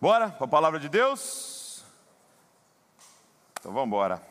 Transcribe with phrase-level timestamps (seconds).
[0.00, 1.84] Bora para a palavra de Deus?
[3.58, 4.22] Então vamos embora.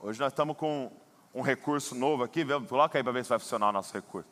[0.00, 0.90] Hoje nós estamos com
[1.34, 2.42] um recurso novo aqui.
[2.66, 4.30] Coloca aí para ver se vai funcionar o nosso recurso.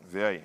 [0.00, 0.44] Vê aí.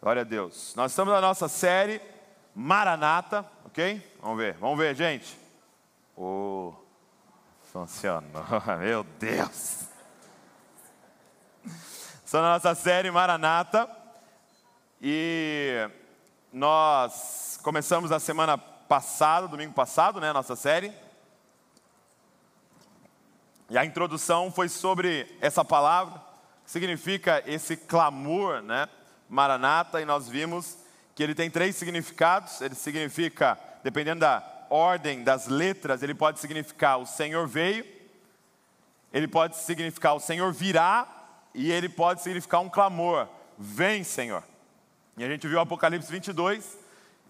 [0.00, 0.76] Glória a Deus.
[0.76, 2.00] Nós estamos na nossa série
[2.54, 4.16] Maranata, ok?
[4.20, 5.36] Vamos ver, vamos ver, gente.
[6.16, 6.72] Oh,
[7.72, 8.44] funcionou,
[8.78, 9.91] meu Deus.
[12.32, 13.86] Estamos na nossa série Maranata
[15.02, 15.86] e
[16.50, 20.94] nós começamos a semana passada, domingo passado, né, a nossa série.
[23.68, 26.22] E a introdução foi sobre essa palavra,
[26.64, 28.88] que significa esse clamor, né?
[29.28, 30.78] Maranata, e nós vimos
[31.14, 32.62] que ele tem três significados.
[32.62, 37.84] Ele significa, dependendo da ordem das letras, ele pode significar o Senhor veio,
[39.12, 41.21] ele pode significar o Senhor virá,
[41.54, 44.42] e ele pode significar um clamor: Vem, Senhor.
[45.16, 46.78] E a gente viu Apocalipse 22,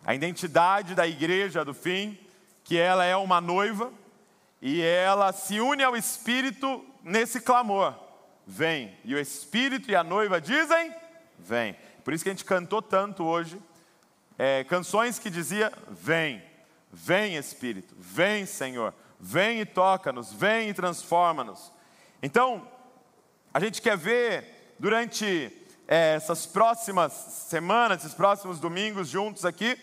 [0.05, 2.19] a identidade da igreja do fim,
[2.63, 3.93] que ela é uma noiva
[4.61, 7.95] e ela se une ao Espírito nesse clamor:
[8.47, 8.97] Vem.
[9.05, 10.95] E o Espírito e a noiva dizem:
[11.37, 11.77] Vem.
[12.05, 13.61] Por isso que a gente cantou tanto hoje,
[14.39, 16.41] é, canções que dizia: Vem,
[16.93, 21.73] vem Espírito, vem Senhor, vem e toca-nos, vem e transforma-nos.
[22.23, 22.67] Então,
[23.55, 25.53] a gente quer ver durante
[25.87, 29.79] é, essas próximas semanas, esses próximos domingos juntos aqui,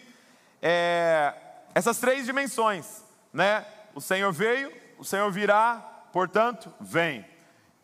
[0.61, 1.33] é,
[1.75, 3.65] essas três dimensões, né?
[3.93, 5.75] O Senhor veio, o Senhor virá,
[6.11, 7.25] portanto, vem.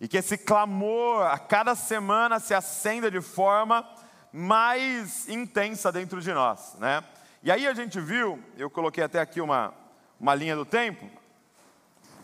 [0.01, 3.87] E que esse clamor a cada semana se acenda de forma
[4.33, 7.03] mais intensa dentro de nós, né?
[7.43, 9.71] E aí a gente viu, eu coloquei até aqui uma,
[10.19, 11.07] uma linha do tempo,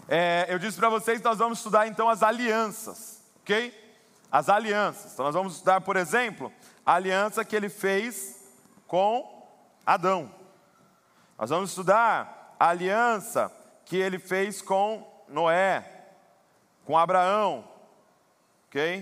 [0.09, 3.80] é, eu disse para vocês nós vamos estudar então as alianças, ok?
[4.31, 5.14] As alianças.
[5.14, 6.52] Então nós vamos estudar, por exemplo,
[6.86, 8.42] a aliança que ele fez
[8.88, 9.48] com
[9.86, 10.32] Adão.
[11.38, 13.52] Nós vamos estudar a aliança
[13.86, 15.86] que ele fez com Noé,
[16.86, 17.67] com Abraão,
[18.67, 19.02] ok?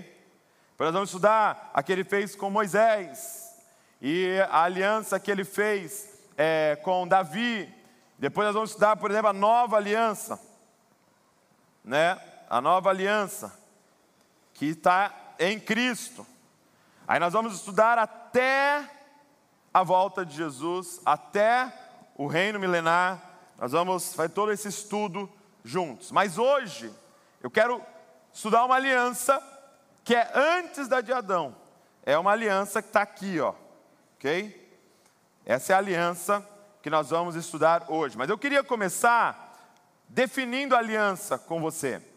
[0.70, 3.54] Depois nós vamos estudar a que ele fez com Moisés
[4.00, 7.72] e a aliança que ele fez é, com Davi.
[8.18, 10.40] Depois nós vamos estudar, por exemplo, a nova aliança,
[11.84, 12.18] né?
[12.48, 13.59] A nova aliança
[14.60, 16.26] que está em Cristo.
[17.08, 18.86] Aí nós vamos estudar até
[19.72, 21.72] a volta de Jesus, até
[22.14, 23.22] o reino milenar.
[23.58, 25.32] Nós vamos fazer todo esse estudo
[25.64, 26.12] juntos.
[26.12, 26.92] Mas hoje
[27.42, 27.80] eu quero
[28.34, 29.42] estudar uma aliança
[30.04, 31.56] que é antes da de Adão.
[32.04, 33.54] É uma aliança que está aqui, ó,
[34.16, 34.78] ok?
[35.46, 36.46] Essa é a aliança
[36.82, 38.18] que nós vamos estudar hoje.
[38.18, 39.56] Mas eu queria começar
[40.06, 42.09] definindo a aliança com você.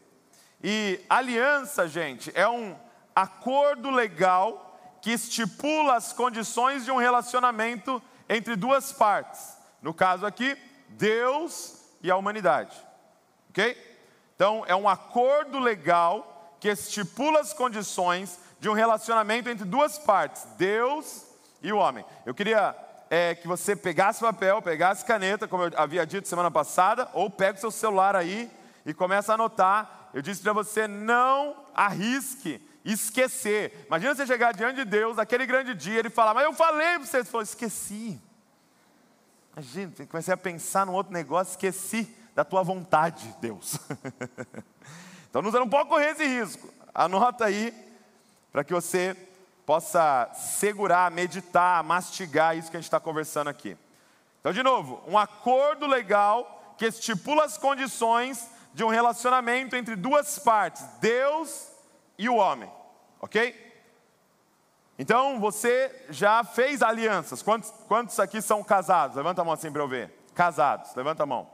[0.63, 2.75] E aliança, gente, é um
[3.13, 9.57] acordo legal que estipula as condições de um relacionamento entre duas partes.
[9.81, 10.57] No caso aqui,
[10.87, 12.75] Deus e a humanidade.
[13.49, 13.77] Ok?
[14.35, 20.45] Então, é um acordo legal que estipula as condições de um relacionamento entre duas partes,
[20.57, 21.25] Deus
[21.61, 22.05] e o homem.
[22.25, 22.73] Eu queria
[23.09, 27.57] é, que você pegasse papel, pegasse caneta, como eu havia dito semana passada, ou pega
[27.57, 28.49] o seu celular aí
[28.85, 30.02] e começa a anotar.
[30.13, 33.85] Eu disse para você, não arrisque esquecer.
[33.87, 37.05] Imagina você chegar diante de Deus naquele grande dia, ele falar, mas eu falei para
[37.05, 38.21] você, você falou, esqueci.
[39.53, 43.77] Imagina, comecei a pensar num outro negócio, esqueci da tua vontade, Deus.
[45.33, 46.71] Então você não pode correr esse risco.
[46.93, 47.73] Anota aí
[48.51, 49.17] para que você
[49.65, 53.75] possa segurar, meditar, mastigar isso que a gente está conversando aqui.
[54.39, 60.39] Então, de novo, um acordo legal que estipula as condições de um relacionamento entre duas
[60.39, 61.69] partes, Deus
[62.17, 62.71] e o homem,
[63.21, 63.61] ok?
[64.97, 67.41] Então, você já fez alianças.
[67.41, 69.17] Quantos, quantos aqui são casados?
[69.17, 70.11] Levanta a mão assim para eu ver.
[70.35, 71.49] Casados, levanta a mão.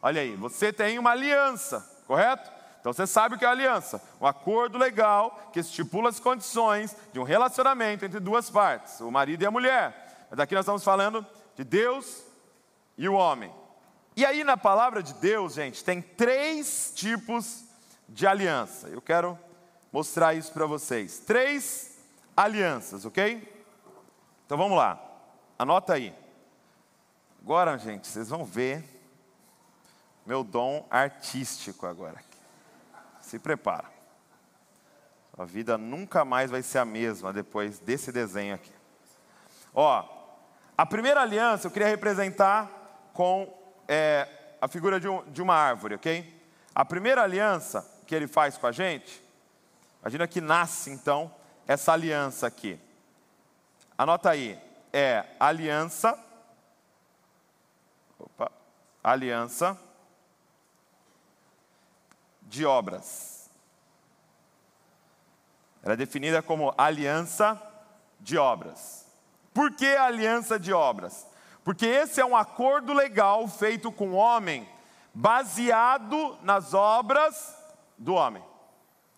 [0.00, 2.50] Olha aí, você tem uma aliança, correto?
[2.80, 7.18] Então você sabe o que é aliança: um acordo legal que estipula as condições de
[7.18, 10.26] um relacionamento entre duas partes, o marido e a mulher.
[10.30, 12.22] Mas aqui nós estamos falando de Deus
[12.98, 13.50] e o homem.
[14.16, 17.64] E aí na palavra de Deus, gente, tem três tipos
[18.08, 18.88] de aliança.
[18.88, 19.38] Eu quero
[19.92, 21.18] mostrar isso para vocês.
[21.18, 21.98] Três
[22.36, 23.66] alianças, ok?
[24.46, 25.00] Então vamos lá.
[25.58, 26.14] Anota aí.
[27.42, 28.84] Agora, gente, vocês vão ver
[30.24, 32.22] meu dom artístico agora.
[33.20, 33.92] Se prepara.
[35.36, 38.72] A vida nunca mais vai ser a mesma depois desse desenho aqui.
[39.74, 40.04] Ó,
[40.78, 42.70] a primeira aliança eu queria representar
[43.12, 44.28] com é,
[44.60, 46.42] a figura de, um, de uma árvore, ok?
[46.74, 49.24] A primeira aliança que ele faz com a gente,
[50.04, 51.34] Imagina que nasce então
[51.66, 52.78] essa aliança aqui.
[53.96, 54.60] Anota aí,
[54.92, 56.22] é aliança.
[58.18, 58.52] Opa,
[59.02, 59.80] aliança
[62.42, 63.48] de obras.
[65.82, 67.58] Ela é definida como aliança
[68.20, 69.06] de obras.
[69.54, 71.26] Por que aliança de obras?
[71.64, 74.68] Porque esse é um acordo legal feito com o homem,
[75.14, 77.56] baseado nas obras
[77.96, 78.44] do homem,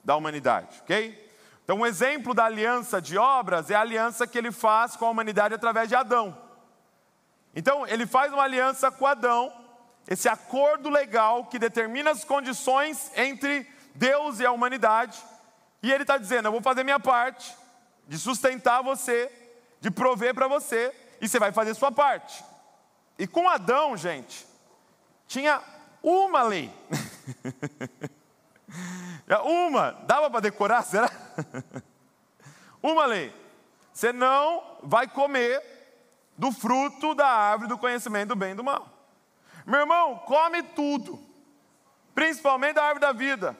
[0.05, 1.27] da humanidade, ok?
[1.65, 5.11] Então, um exemplo da aliança de obras é a aliança que ele faz com a
[5.11, 6.41] humanidade através de Adão.
[7.57, 9.53] Então, ele faz uma aliança com Adão,
[10.07, 15.21] esse acordo legal que determina as condições entre Deus e a humanidade,
[15.83, 17.53] e ele está dizendo: Eu vou fazer minha parte,
[18.07, 19.33] de sustentar você,
[19.81, 22.45] de prover para você, e você vai fazer sua parte.
[23.19, 24.47] E com Adão, gente,
[25.27, 25.63] tinha
[26.03, 26.73] uma lei.
[29.45, 31.11] uma, dava para decorar, será?
[32.83, 33.35] uma lei.
[33.93, 35.63] Você não vai comer
[36.37, 38.87] do fruto da árvore do conhecimento do bem e do mal.
[39.65, 41.19] Meu irmão, come tudo,
[42.15, 43.57] principalmente da árvore da vida.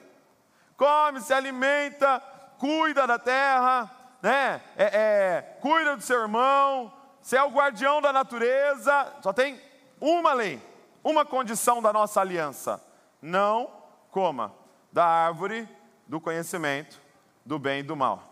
[0.77, 2.21] Come, se alimenta,
[2.59, 4.61] cuida da terra, né?
[4.77, 6.93] É, é, cuida do seu irmão,
[7.27, 9.13] você é o guardião da natureza.
[9.21, 9.61] Só tem
[9.99, 10.61] uma lei,
[11.03, 12.81] uma condição da nossa aliança:
[13.21, 13.69] não
[14.11, 14.53] coma
[14.93, 15.67] da árvore
[16.07, 17.01] do conhecimento
[17.45, 18.23] do bem e do mal.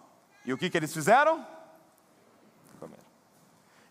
[0.46, 1.46] E o que, que eles fizeram?
[2.80, 3.04] Comeram.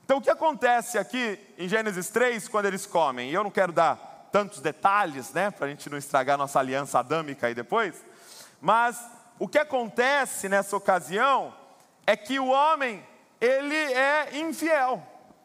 [0.07, 3.29] Então, o que acontece aqui em Gênesis 3 quando eles comem?
[3.29, 6.99] E eu não quero dar tantos detalhes, né, para a gente não estragar nossa aliança
[6.99, 8.03] adâmica aí depois,
[8.59, 9.07] mas
[9.39, 11.55] o que acontece nessa ocasião
[12.07, 13.05] é que o homem,
[13.41, 15.03] ele é infiel.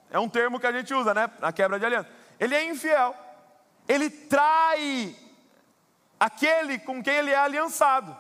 [0.10, 2.10] É um termo que a gente usa, né, na quebra de aliança.
[2.40, 3.16] Ele é infiel.
[3.88, 5.16] Ele trai
[6.20, 8.16] aquele com quem ele é aliançado.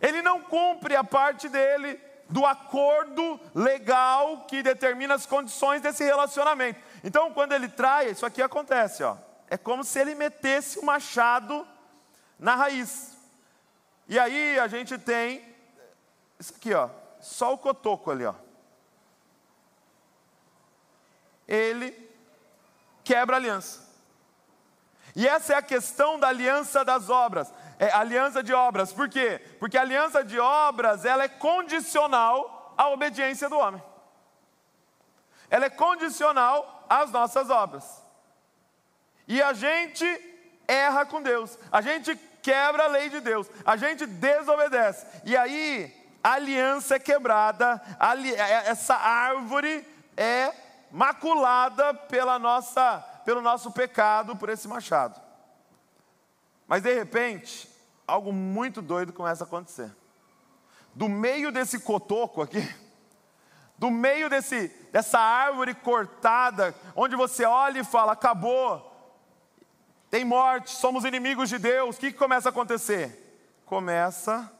[0.00, 6.80] Ele não cumpre a parte dele do acordo legal que determina as condições desse relacionamento.
[7.02, 9.16] Então, quando ele trai, isso aqui acontece, ó.
[9.48, 11.66] É como se ele metesse o machado
[12.38, 13.16] na raiz.
[14.08, 15.44] E aí a gente tem
[16.38, 16.88] isso aqui, ó,
[17.20, 18.34] só o cotoco ali, ó.
[21.46, 22.10] Ele
[23.04, 23.88] quebra a aliança.
[25.16, 28.92] E essa é a questão da aliança das obras, é aliança de obras.
[28.92, 29.40] Por quê?
[29.58, 33.82] Porque a aliança de obras, ela é condicional à obediência do homem.
[35.48, 38.02] Ela é condicional às nossas obras.
[39.26, 40.04] E a gente
[40.68, 41.58] erra com Deus.
[41.72, 43.48] A gente quebra a lei de Deus.
[43.64, 45.06] A gente desobedece.
[45.24, 47.80] E aí a aliança é quebrada,
[48.36, 49.86] é, essa árvore
[50.16, 50.52] é
[50.90, 55.20] maculada pela nossa pelo nosso pecado, por esse machado.
[56.66, 57.68] Mas de repente,
[58.06, 59.94] algo muito doido começa a acontecer.
[60.94, 62.68] Do meio desse cotoco aqui,
[63.78, 68.86] do meio desse, dessa árvore cortada, onde você olha e fala: acabou,
[70.10, 73.60] tem morte, somos inimigos de Deus, o que, que começa a acontecer?
[73.64, 74.52] Começa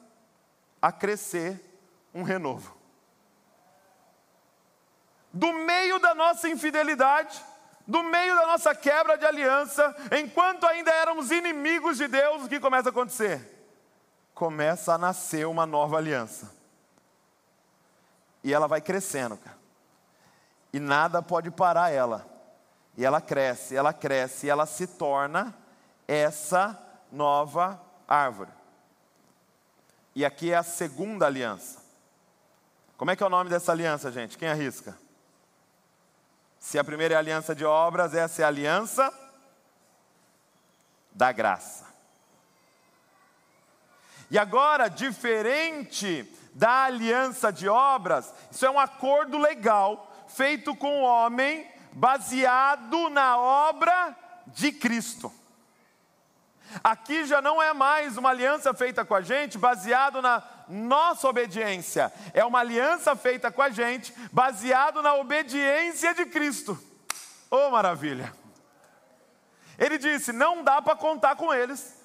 [0.80, 1.60] a crescer
[2.14, 2.76] um renovo.
[5.32, 7.40] Do meio da nossa infidelidade,
[7.86, 12.60] do meio da nossa quebra de aliança, enquanto ainda éramos inimigos de Deus, o que
[12.60, 13.58] começa a acontecer?
[14.34, 16.54] Começa a nascer uma nova aliança.
[18.42, 19.58] E ela vai crescendo, cara.
[20.72, 22.26] E nada pode parar ela.
[22.96, 25.54] E ela cresce, ela cresce, e ela se torna
[26.06, 26.78] essa
[27.10, 28.50] nova árvore.
[30.14, 31.80] E aqui é a segunda aliança.
[32.96, 34.36] Como é que é o nome dessa aliança, gente?
[34.36, 34.96] Quem arrisca?
[36.58, 39.12] Se a primeira é a aliança de obras, essa é a aliança
[41.12, 41.86] da graça.
[44.30, 51.04] E agora, diferente da aliança de obras, isso é um acordo legal feito com o
[51.04, 55.32] homem, baseado na obra de Cristo.
[56.82, 62.12] Aqui já não é mais uma aliança feita com a gente baseado na nossa obediência.
[62.32, 66.78] É uma aliança feita com a gente baseado na obediência de Cristo.
[67.50, 68.32] Oh, maravilha!
[69.78, 71.98] Ele disse: não dá para contar com eles.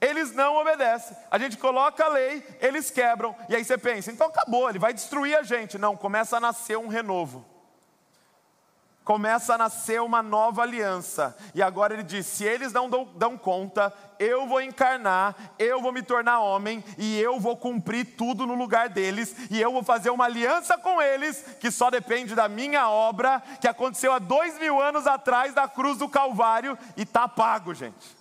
[0.00, 1.16] Eles não obedecem.
[1.30, 3.34] A gente coloca a lei, eles quebram.
[3.48, 5.78] E aí você pensa, então acabou, ele vai destruir a gente.
[5.78, 7.53] Não, começa a nascer um renovo
[9.04, 11.36] começa a nascer uma nova aliança.
[11.54, 15.92] E agora ele diz: se eles não dão, dão, conta, eu vou encarnar, eu vou
[15.92, 19.36] me tornar homem e eu vou cumprir tudo no lugar deles.
[19.50, 23.68] E eu vou fazer uma aliança com eles que só depende da minha obra, que
[23.68, 28.16] aconteceu há dois mil anos atrás da cruz do Calvário e está pago, gente.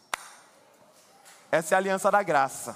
[1.50, 2.76] Essa é a aliança da graça.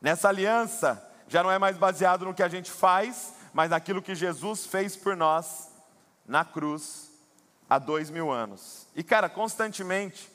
[0.00, 4.14] Nessa aliança, já não é mais baseado no que a gente faz, mas naquilo que
[4.14, 5.69] Jesus fez por nós
[6.30, 7.10] na cruz
[7.68, 8.86] há dois mil anos.
[8.94, 10.30] E cara, constantemente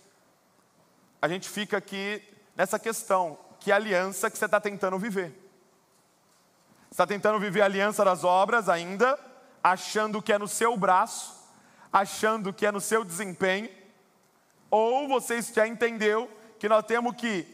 [1.21, 2.21] a gente fica aqui
[2.53, 5.29] nessa questão: que aliança que você está tentando viver?
[6.89, 9.17] Você está tentando viver a aliança das obras ainda,
[9.63, 11.33] achando que é no seu braço,
[11.93, 13.69] achando que é no seu desempenho,
[14.69, 17.47] ou você já entendeu que nós temos que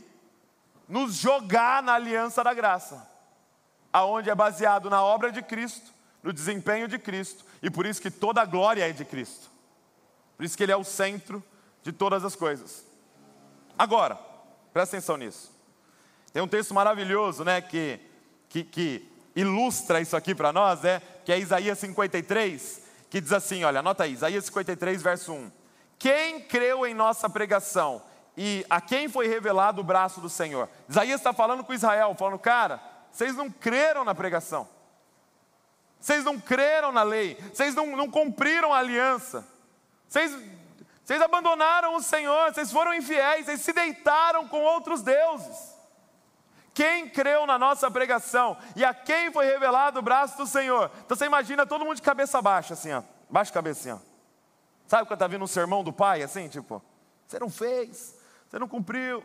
[0.88, 3.08] nos jogar na aliança da graça,
[3.94, 8.12] aonde é baseado na obra de Cristo, no desempenho de Cristo, e por isso que
[8.12, 9.50] toda a glória é de Cristo.
[10.38, 11.44] Por isso que ele é o centro
[11.84, 12.86] de todas as coisas.
[13.78, 14.16] Agora,
[14.74, 15.52] presta atenção nisso.
[16.34, 18.00] Tem um texto maravilhoso, né, que,
[18.48, 23.64] que, que ilustra isso aqui para nós, é, que é Isaías 53, que diz assim:
[23.64, 25.52] olha, anota aí, Isaías 53, verso 1.
[26.00, 28.02] Quem creu em nossa pregação
[28.36, 30.68] e a quem foi revelado o braço do Senhor?
[30.90, 34.68] Isaías está falando com Israel, falando, cara, vocês não creram na pregação,
[36.02, 39.48] vocês não creram na lei, vocês não, não cumpriram a aliança,
[40.08, 40.36] vocês,
[41.06, 45.72] vocês abandonaram o Senhor, vocês foram infiéis, vocês se deitaram com outros deuses.
[46.74, 50.90] Quem creu na nossa pregação e a quem foi revelado o braço do Senhor?
[51.06, 53.04] Então você imagina todo mundo de cabeça baixa, assim, ó.
[53.30, 54.12] Baixa cabeça assim, ó.
[54.88, 56.82] Sabe quando está vindo um sermão do pai, assim, tipo,
[57.28, 58.18] você não fez,
[58.50, 59.24] você não cumpriu.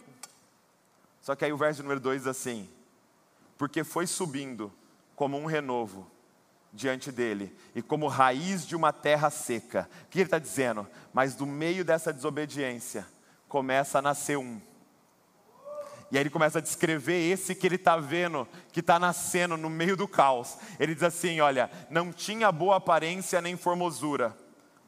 [1.22, 2.68] Só que aí o verso número 2 diz assim:
[3.56, 4.72] porque foi subindo
[5.14, 6.10] como um renovo
[6.76, 9.88] diante dele, e como raiz de uma terra seca.
[10.04, 10.86] O que ele está dizendo?
[11.12, 13.06] Mas do meio dessa desobediência,
[13.48, 14.60] começa a nascer um
[16.10, 19.68] e aí ele começa a descrever esse que ele está vendo, que está nascendo no
[19.68, 20.56] meio do caos.
[20.78, 24.36] Ele diz assim: Olha, não tinha boa aparência nem formosura.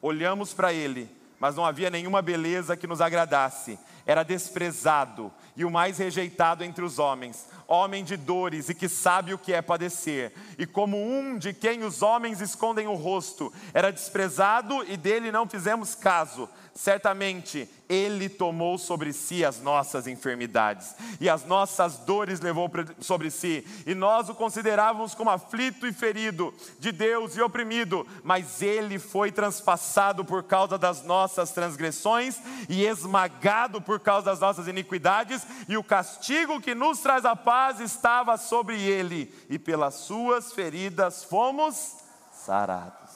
[0.01, 3.77] Olhamos para ele, mas não havia nenhuma beleza que nos agradasse.
[4.09, 9.35] Era desprezado e o mais rejeitado entre os homens, homem de dores e que sabe
[9.35, 10.33] o que é padecer.
[10.57, 15.47] E como um de quem os homens escondem o rosto, era desprezado e dele não
[15.47, 16.49] fizemos caso.
[16.73, 23.65] Certamente ele tomou sobre si as nossas enfermidades e as nossas dores levou sobre si,
[23.85, 29.31] e nós o considerávamos como aflito e ferido de Deus e oprimido, mas ele foi
[29.31, 32.39] transpassado por causa das nossas transgressões
[32.69, 37.79] e esmagado por causa das nossas iniquidades, e o castigo que nos traz a paz
[37.79, 41.97] estava sobre ele, e pelas suas feridas fomos
[42.31, 43.09] sarados.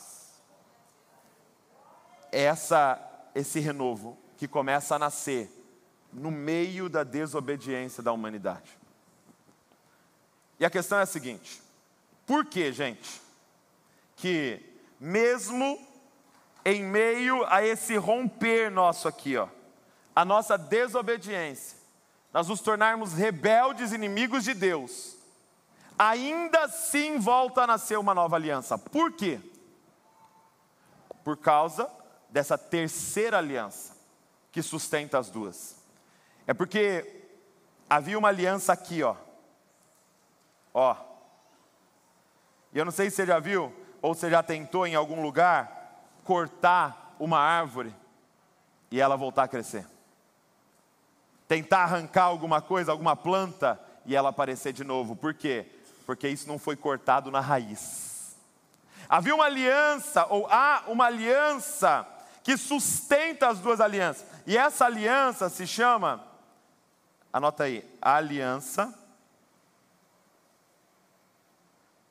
[2.31, 5.49] Essa esse renovo que começa a nascer
[6.11, 8.77] no meio da desobediência da humanidade.
[10.59, 11.61] E a questão é a seguinte:
[12.25, 13.21] por que, gente,
[14.15, 14.61] que
[14.99, 15.79] mesmo
[16.63, 19.47] em meio a esse romper nosso aqui, ó,
[20.15, 21.77] a nossa desobediência,
[22.31, 25.15] nós nos tornarmos rebeldes inimigos de Deus,
[25.97, 28.77] ainda assim volta a nascer uma nova aliança.
[28.77, 29.39] Por quê?
[31.23, 31.89] Por causa
[32.29, 33.95] dessa terceira aliança
[34.51, 35.77] que sustenta as duas.
[36.45, 37.27] É porque
[37.89, 39.15] havia uma aliança aqui, ó.
[40.73, 40.95] Ó.
[42.73, 46.01] E eu não sei se você já viu, ou você já tentou em algum lugar,
[46.23, 47.95] cortar uma árvore
[48.91, 49.87] e ela voltar a crescer.
[51.53, 55.15] Tentar arrancar alguma coisa, alguma planta, e ela aparecer de novo.
[55.15, 55.67] Por quê?
[56.03, 58.35] Porque isso não foi cortado na raiz.
[59.07, 62.07] Havia uma aliança, ou há uma aliança
[62.43, 64.25] que sustenta as duas alianças.
[64.47, 66.25] E essa aliança se chama,
[67.31, 68.91] anota aí, a aliança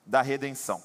[0.07, 0.81] da redenção.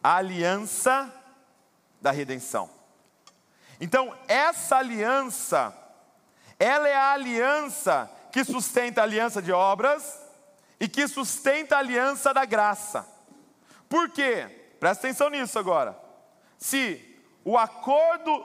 [0.00, 1.12] A aliança
[2.00, 2.78] da redenção.
[3.80, 5.74] Então, essa aliança,
[6.58, 10.20] ela é a aliança que sustenta a aliança de obras
[10.78, 13.06] e que sustenta a aliança da graça.
[13.88, 14.74] Por quê?
[14.78, 15.98] Presta atenção nisso agora.
[16.58, 17.06] Se
[17.44, 18.44] o acordo,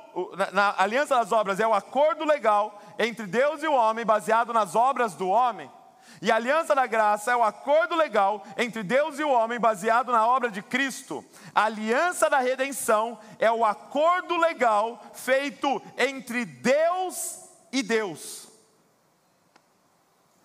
[0.54, 4.76] na, aliança das obras é o acordo legal entre Deus e o homem, baseado nas
[4.76, 5.70] obras do homem,
[6.26, 10.12] e a aliança da graça é o acordo legal entre Deus e o homem, baseado
[10.12, 11.24] na obra de Cristo.
[11.54, 17.42] A aliança da redenção é o acordo legal feito entre Deus
[17.72, 18.48] e Deus.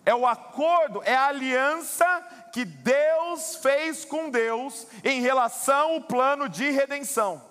[0.05, 2.05] É o acordo, é a aliança
[2.53, 7.43] que Deus fez com Deus em relação ao plano de redenção.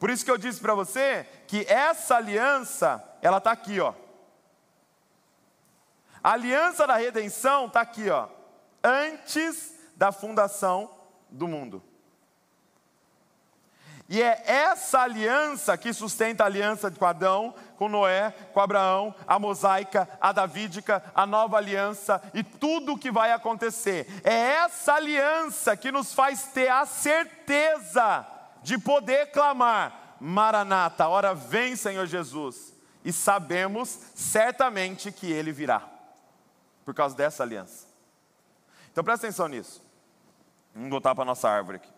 [0.00, 3.94] Por isso que eu disse para você que essa aliança, ela está aqui, ó.
[6.22, 8.28] A aliança da redenção está aqui, ó.
[8.82, 10.90] Antes da fundação
[11.30, 11.82] do mundo.
[14.08, 19.38] E é essa aliança que sustenta a aliança com Adão, com Noé, com Abraão, a
[19.38, 24.06] mosaica, a davídica, a nova aliança e tudo o que vai acontecer.
[24.24, 28.26] É essa aliança que nos faz ter a certeza
[28.62, 32.72] de poder clamar: Maranata, hora vem, Senhor Jesus.
[33.04, 35.82] E sabemos certamente que ele virá,
[36.88, 37.86] por causa dessa aliança.
[38.90, 39.82] Então presta atenção nisso.
[40.74, 41.92] Vamos voltar para a nossa árvore aqui.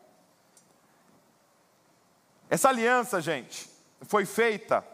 [2.48, 3.70] Essa aliança, gente,
[4.02, 4.84] foi feita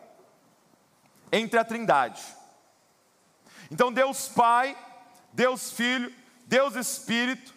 [1.33, 2.23] entre a Trindade.
[3.71, 4.77] Então, Deus Pai,
[5.33, 7.55] Deus Filho, Deus Espírito,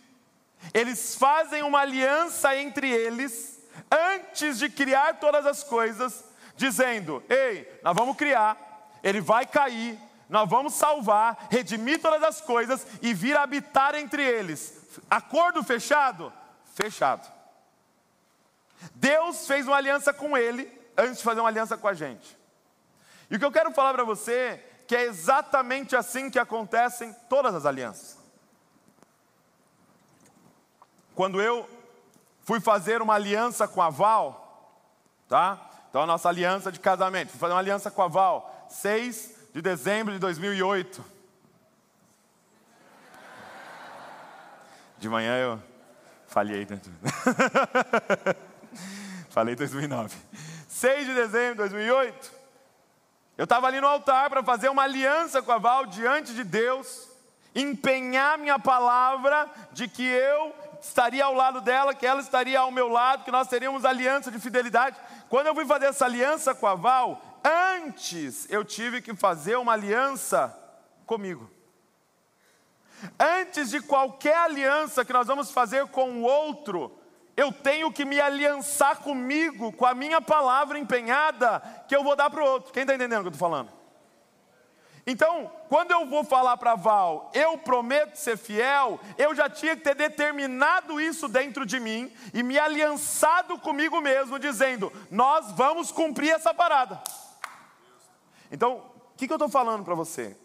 [0.74, 3.60] eles fazem uma aliança entre eles
[3.91, 6.24] antes de criar todas as coisas,
[6.55, 10.00] dizendo: Ei, nós vamos criar, ele vai cair,
[10.30, 14.78] nós vamos salvar, redimir todas as coisas e vir habitar entre eles.
[15.10, 16.32] Acordo fechado?
[16.76, 17.28] Fechado.
[18.94, 22.38] Deus fez uma aliança com ele antes de fazer uma aliança com a gente.
[23.30, 27.54] E o que eu quero falar para você que é exatamente assim que acontecem todas
[27.54, 28.18] as alianças.
[31.14, 31.68] Quando eu
[32.44, 34.78] fui fazer uma aliança com a Val,
[35.28, 35.60] tá?
[35.90, 39.62] Então a nossa aliança de casamento, fui fazer uma aliança com a Val, 6 de
[39.62, 41.03] dezembro de 2008.
[44.98, 45.63] De manhã eu
[46.27, 46.68] falhei?
[49.29, 50.15] Falei 2009.
[50.68, 52.32] 6 de dezembro de 2008.
[53.38, 57.08] Eu estava ali no altar para fazer uma aliança com a Val diante de Deus,
[57.56, 62.89] empenhar minha palavra de que eu estaria ao lado dela, que ela estaria ao meu
[62.89, 64.98] lado, que nós teríamos aliança de fidelidade.
[65.29, 69.74] Quando eu fui fazer essa aliança com a Val, antes eu tive que fazer uma
[69.74, 70.55] aliança
[71.05, 71.50] comigo.
[73.19, 76.98] Antes de qualquer aliança que nós vamos fazer com o outro,
[77.36, 82.29] eu tenho que me aliançar comigo, com a minha palavra empenhada, que eu vou dar
[82.29, 82.74] para o outro.
[82.74, 83.72] Quem está entendendo o que eu estou falando?
[85.08, 89.82] Então, quando eu vou falar para Val, eu prometo ser fiel, eu já tinha que
[89.82, 96.32] ter determinado isso dentro de mim e me aliançado comigo mesmo, dizendo: nós vamos cumprir
[96.32, 97.02] essa parada.
[98.52, 98.78] Então,
[99.14, 100.36] o que, que eu estou falando para você?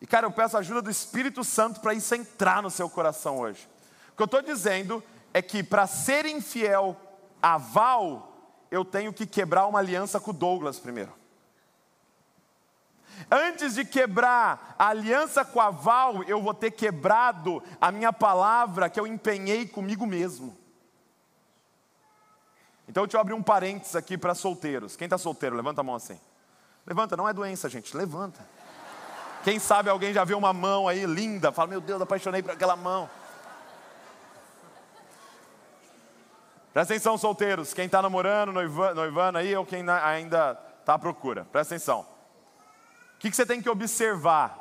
[0.00, 3.38] E cara, eu peço a ajuda do Espírito Santo para isso entrar no seu coração
[3.38, 3.68] hoje.
[4.12, 6.96] O que eu estou dizendo é que para ser infiel
[7.40, 8.32] a Val,
[8.70, 11.12] eu tenho que quebrar uma aliança com o Douglas primeiro.
[13.30, 18.90] Antes de quebrar a aliança com a Val, eu vou ter quebrado a minha palavra
[18.90, 20.56] que eu empenhei comigo mesmo.
[22.88, 24.96] Então deixa eu abrir um parênteses aqui para solteiros.
[24.96, 26.20] Quem está solteiro, levanta a mão assim.
[26.86, 28.46] Levanta, não é doença, gente, levanta.
[29.42, 32.76] Quem sabe alguém já viu uma mão aí linda, fala, meu Deus, apaixonei por aquela
[32.76, 33.08] mão.
[36.72, 37.72] Presta atenção, solteiros.
[37.72, 41.46] Quem está namorando, noivando aí, ou quem ainda está à procura.
[41.50, 42.00] Presta atenção.
[43.14, 44.58] O que, que você tem que observar?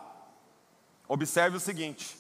[1.10, 2.18] Observe o seguinte: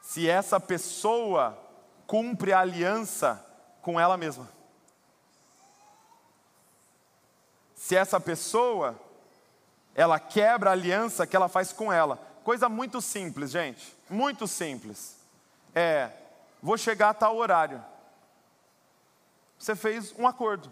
[0.00, 1.58] se essa pessoa
[2.06, 3.44] cumpre a aliança
[3.80, 4.48] com ela mesma.
[7.82, 8.94] Se essa pessoa,
[9.94, 12.16] ela quebra a aliança que ela faz com ela.
[12.44, 13.96] Coisa muito simples, gente.
[14.08, 15.16] Muito simples.
[15.74, 16.10] É,
[16.62, 17.82] vou chegar a tal horário
[19.62, 20.70] você fez um acordo.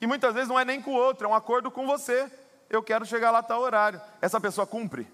[0.00, 2.30] E muitas vezes não é nem com o outro, é um acordo com você.
[2.70, 4.00] Eu quero chegar lá a tal horário.
[4.20, 5.12] Essa pessoa cumpre?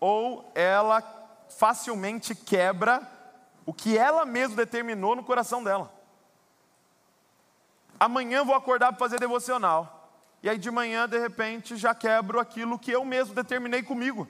[0.00, 1.02] Ou ela
[1.48, 3.00] facilmente quebra
[3.64, 5.92] o que ela mesma determinou no coração dela.
[7.98, 10.10] Amanhã vou acordar para fazer devocional.
[10.42, 14.28] E aí de manhã, de repente, já quebro aquilo que eu mesmo determinei comigo.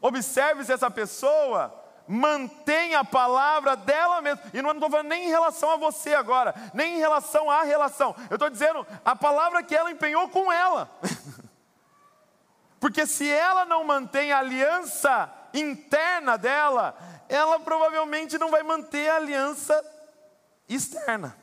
[0.00, 1.74] Observe se essa pessoa
[2.08, 4.42] mantém a palavra dela mesma.
[4.52, 8.16] E não estou falando nem em relação a você agora, nem em relação à relação.
[8.28, 10.90] Eu estou dizendo a palavra que ela empenhou com ela.
[12.80, 16.96] Porque se ela não mantém a aliança interna dela,
[17.28, 19.84] ela provavelmente não vai manter a aliança
[20.74, 21.36] externa.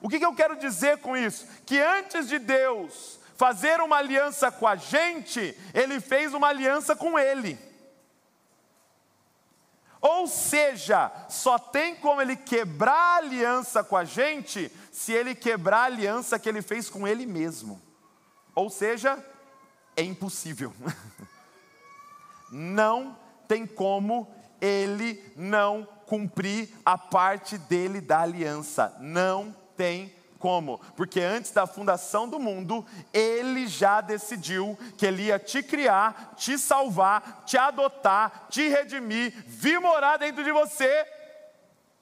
[0.00, 1.46] O que, que eu quero dizer com isso?
[1.66, 7.18] Que antes de Deus fazer uma aliança com a gente, Ele fez uma aliança com
[7.18, 7.58] Ele.
[10.00, 15.80] Ou seja, só tem como ele quebrar a aliança com a gente se ele quebrar
[15.80, 17.80] a aliança que ele fez com ele mesmo.
[18.54, 19.22] Ou seja,
[19.94, 20.72] é impossível.
[22.50, 28.96] Não tem como ele não cumprir a parte dele da aliança.
[28.98, 30.80] Não tem como?
[30.96, 36.58] Porque antes da fundação do mundo, ele já decidiu que ele ia te criar, te
[36.58, 41.06] salvar, te adotar, te redimir, vir morar dentro de você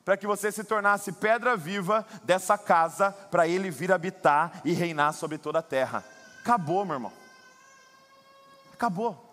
[0.06, 5.12] para que você se tornasse pedra viva dessa casa, para ele vir habitar e reinar
[5.12, 6.02] sobre toda a terra.
[6.40, 7.12] Acabou, meu irmão.
[8.72, 9.28] Acabou.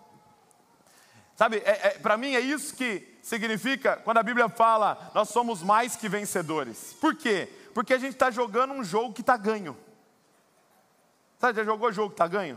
[1.34, 5.60] Sabe, é, é, para mim é isso que significa quando a Bíblia fala, nós somos
[5.60, 6.92] mais que vencedores.
[7.00, 7.48] Por quê?
[7.74, 9.76] Porque a gente está jogando um jogo que está ganho.
[11.40, 12.56] Sabe, já jogou jogo que está ganho?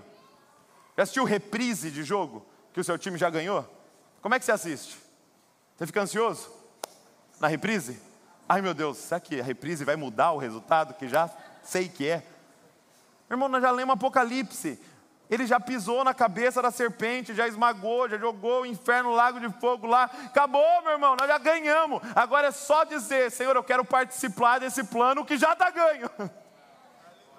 [0.96, 3.68] Já assistiu reprise de jogo que o seu time já ganhou?
[4.22, 4.96] Como é que você assiste?
[5.76, 6.52] Você fica ansioso?
[7.40, 8.00] Na reprise?
[8.48, 11.32] Ai meu Deus, será que a reprise vai mudar o resultado que já
[11.64, 12.24] sei que é?
[13.28, 14.80] Irmão, nós já lemos Apocalipse.
[15.30, 19.40] Ele já pisou na cabeça da serpente, já esmagou, já jogou o inferno, o lago
[19.40, 20.06] de fogo lá.
[20.26, 22.02] Acabou, meu irmão, nós já ganhamos.
[22.16, 26.10] Agora é só dizer: Senhor, eu quero participar desse plano que já está ganho.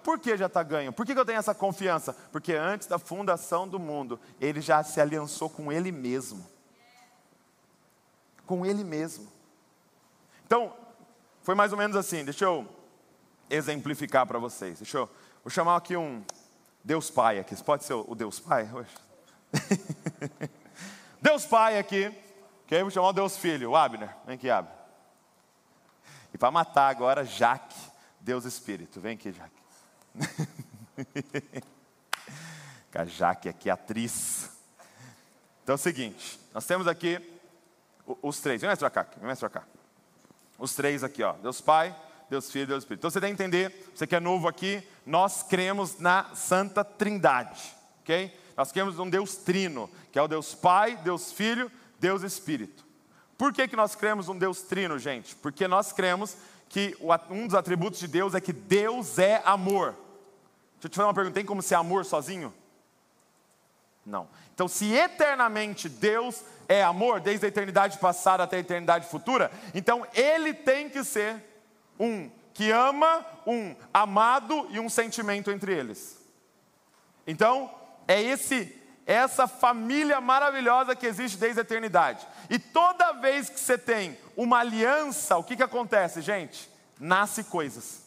[0.05, 0.93] Por que já está ganho?
[0.93, 2.15] Por que, que eu tenho essa confiança?
[2.33, 6.47] Porque antes da fundação do mundo, ele já se aliançou com ele mesmo.
[8.47, 9.31] Com ele mesmo.
[10.47, 10.75] Então,
[11.43, 12.25] foi mais ou menos assim.
[12.25, 12.67] Deixa eu
[13.51, 14.79] exemplificar para vocês.
[14.79, 15.11] Deixa eu
[15.45, 16.25] vou chamar aqui um
[16.85, 17.55] Deus Pai aqui.
[17.63, 18.69] Pode ser o Deus Pai?
[21.21, 22.13] Deus Pai aqui.
[22.65, 22.81] Ok?
[22.83, 24.15] Vou chamar o Deus Filho, o Abner.
[24.27, 24.75] Vem aqui, Abner.
[26.33, 27.77] E para matar agora, Jaque,
[28.21, 29.01] Deus Espírito.
[29.01, 29.61] Vem aqui, Jaque.
[32.95, 34.51] a Jaque aqui, atriz.
[35.63, 37.21] Então é o seguinte, nós temos aqui
[38.23, 38.61] os três.
[38.61, 39.65] Vem mais para cá, vem mais para cá.
[40.59, 41.33] Os três aqui, ó.
[41.35, 41.95] Deus Pai,
[42.31, 43.01] Deus Filho Deus Espírito.
[43.01, 47.61] Então você tem que entender, você que é novo aqui, nós cremos na Santa Trindade,
[48.03, 48.33] ok?
[48.57, 52.87] Nós cremos num Deus trino, que é o Deus Pai, Deus Filho, Deus Espírito.
[53.37, 55.35] Por que, que nós cremos num Deus trino, gente?
[55.35, 56.37] Porque nós cremos
[56.69, 56.97] que
[57.29, 59.97] um dos atributos de Deus é que Deus é amor.
[60.75, 62.55] Deixa eu te fazer uma pergunta: tem como ser amor sozinho?
[64.07, 64.29] Não.
[64.55, 70.07] Então, se eternamente Deus é amor, desde a eternidade passada até a eternidade futura, então
[70.15, 71.50] Ele tem que ser
[72.01, 76.19] um que ama, um amado e um sentimento entre eles.
[77.27, 77.71] Então,
[78.09, 82.25] é esse essa família maravilhosa que existe desde a eternidade.
[82.49, 86.71] E toda vez que você tem uma aliança, o que, que acontece, gente?
[86.99, 88.05] Nasce coisas.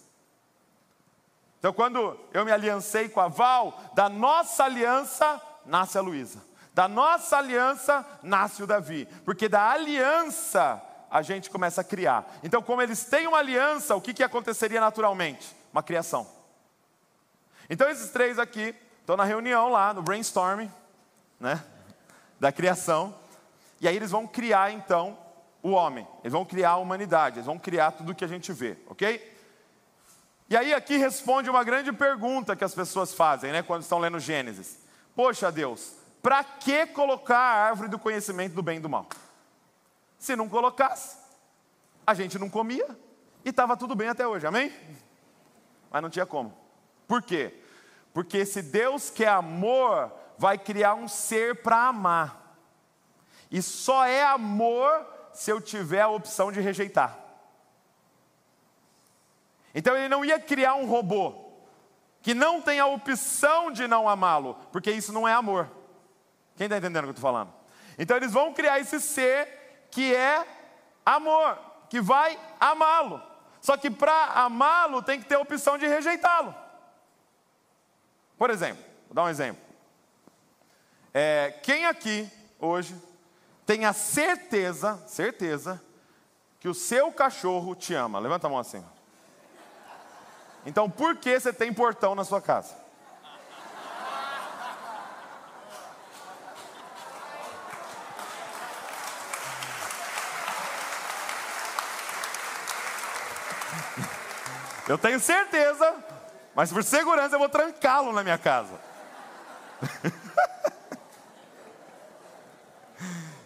[1.59, 6.41] Então, quando eu me aliancei com a Val, da nossa aliança nasce a Luísa.
[6.73, 9.05] Da nossa aliança nasce o Davi.
[9.25, 10.81] Porque da aliança
[11.13, 12.25] a gente começa a criar.
[12.41, 15.55] Então, como eles têm uma aliança, o que, que aconteceria naturalmente?
[15.71, 16.27] Uma criação.
[17.69, 20.71] Então, esses três aqui estão na reunião lá, no brainstorming,
[21.39, 21.63] né?
[22.39, 23.13] Da criação.
[23.79, 25.15] E aí eles vão criar então
[25.61, 28.75] o homem, eles vão criar a humanidade, eles vão criar tudo que a gente vê,
[28.87, 29.31] ok?
[30.49, 34.19] E aí aqui responde uma grande pergunta que as pessoas fazem, né, quando estão lendo
[34.19, 34.79] Gênesis.
[35.15, 39.07] Poxa Deus, para que colocar a árvore do conhecimento do bem e do mal?
[40.23, 41.17] Se não colocasse,
[42.07, 42.87] a gente não comia
[43.43, 44.71] e estava tudo bem até hoje, amém?
[45.91, 46.57] Mas não tinha como.
[47.05, 47.61] Por quê?
[48.13, 52.57] Porque se Deus que é amor, vai criar um ser para amar.
[53.51, 57.19] E só é amor se eu tiver a opção de rejeitar.
[59.75, 61.51] Então ele não ia criar um robô
[62.21, 65.69] que não tem a opção de não amá-lo, porque isso não é amor.
[66.55, 67.53] Quem está entendendo o que eu estou falando?
[67.99, 69.62] Então eles vão criar esse ser
[69.93, 70.45] que é
[71.05, 71.57] amor,
[71.89, 73.21] que vai amá-lo.
[73.61, 76.53] Só que para amá-lo tem que ter a opção de rejeitá-lo.
[78.37, 79.61] Por exemplo, vou dar um exemplo.
[81.13, 82.29] É, quem aqui
[82.59, 82.99] hoje
[83.65, 85.81] tenha certeza, certeza,
[86.59, 88.19] que o seu cachorro te ama.
[88.19, 88.83] Levanta a mão assim.
[90.65, 92.82] Então, por que você tem portão na sua casa?
[104.87, 105.95] Eu tenho certeza,
[106.53, 108.79] mas por segurança eu vou trancá-lo na minha casa.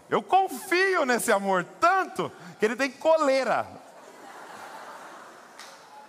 [0.09, 3.67] Eu confio nesse amor tanto que ele tem coleira.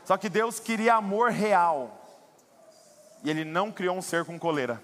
[0.05, 1.95] Só que Deus queria amor real.
[3.25, 4.81] E ele não criou um ser com coleira.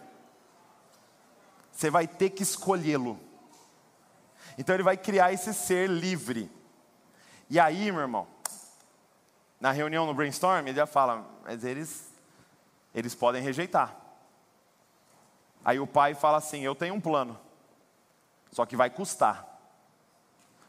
[1.71, 3.19] Você vai ter que escolhê-lo.
[4.59, 6.51] Então ele vai criar esse ser livre.
[7.49, 8.27] E aí, meu irmão,
[9.65, 12.13] na reunião no brainstorm, ele já fala, mas eles
[12.95, 13.97] eles podem rejeitar.
[15.65, 17.41] Aí o pai fala assim: "Eu tenho um plano
[18.53, 19.43] só que vai custar.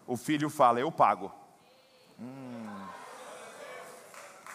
[0.07, 1.29] O filho fala: Eu pago.
[2.17, 2.87] Hum.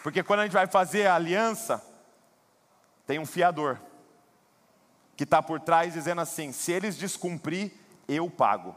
[0.01, 1.79] Porque quando a gente vai fazer a aliança,
[3.05, 3.79] tem um fiador
[5.15, 7.71] que está por trás dizendo assim: se eles descumprir,
[8.07, 8.75] eu pago.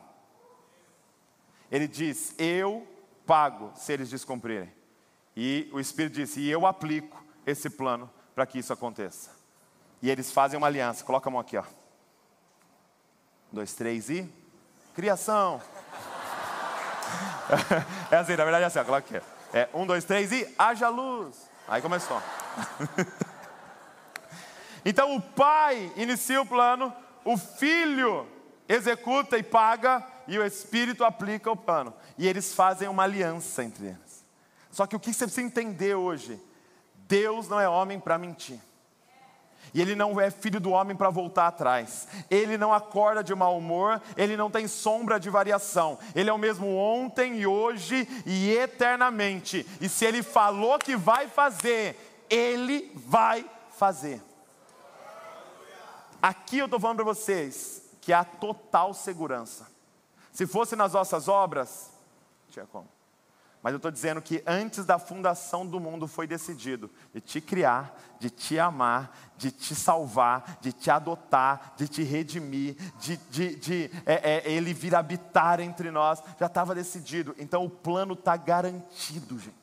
[1.71, 2.87] Ele diz: Eu
[3.25, 4.84] pago se eles descumprirem.
[5.37, 9.31] E o Espírito disse: E eu aplico esse plano para que isso aconteça.
[10.01, 11.05] E eles fazem uma aliança.
[11.05, 11.63] Coloca a mão aqui, ó.
[13.53, 14.31] Um, dois, três e.
[14.95, 15.61] Criação.
[18.11, 19.27] é assim, na verdade é assim, ó, coloca aqui.
[19.53, 21.49] É um, dois, três e haja luz.
[21.69, 22.21] Aí começou.
[24.85, 26.93] então o pai inicia o plano,
[27.25, 28.27] o filho
[28.69, 31.95] executa e paga, e o Espírito aplica o plano.
[32.19, 34.04] E eles fazem uma aliança entre eles.
[34.75, 36.37] Só que o que você precisa entender hoje?
[37.07, 38.59] Deus não é homem para mentir.
[39.73, 42.09] E ele não é filho do homem para voltar atrás.
[42.29, 45.97] Ele não acorda de mau humor, ele não tem sombra de variação.
[46.13, 49.65] Ele é o mesmo ontem e hoje e eternamente.
[49.81, 54.21] E se ele falou que vai fazer, ele vai fazer.
[56.21, 59.69] Aqui eu estou falando para vocês que há total segurança.
[60.33, 61.93] Se fosse nas nossas obras,
[62.51, 62.94] tinha como.
[63.65, 67.99] Mas eu estou dizendo que antes da fundação do mundo foi decidido de te criar,
[68.21, 73.91] de te amar, de te salvar, de te adotar, de te redimir, de, de, de
[74.05, 76.23] é, é, ele vir habitar entre nós.
[76.39, 77.35] Já estava decidido.
[77.39, 79.55] Então o plano está garantido, gente.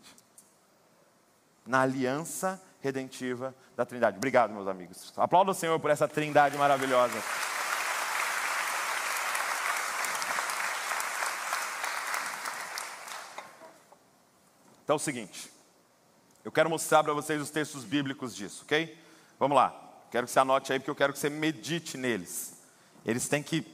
[1.64, 4.18] Na aliança redentiva da Trindade.
[4.18, 5.14] Obrigado, meus amigos.
[5.16, 7.22] Aplauda o Senhor por essa trindade maravilhosa.
[14.92, 15.50] Então é o seguinte,
[16.44, 19.02] eu quero mostrar para vocês os textos bíblicos disso, ok?
[19.40, 19.74] Vamos lá,
[20.12, 22.62] quero que você anote aí, porque eu quero que você medite neles.
[23.06, 23.66] Eles têm que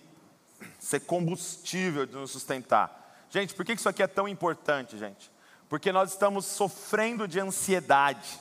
[0.78, 3.26] ser combustível de nos sustentar.
[3.32, 5.32] Gente, por que isso aqui é tão importante, gente?
[5.68, 8.40] Porque nós estamos sofrendo de ansiedade,